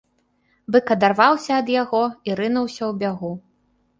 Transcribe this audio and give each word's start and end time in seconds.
Бык 0.75 0.87
адарваўся 0.95 1.51
ад 1.61 1.69
яго 1.81 2.01
і 2.31 2.37
рынуўся 2.39 2.83
ў 2.87 2.93
бягу. 3.03 3.31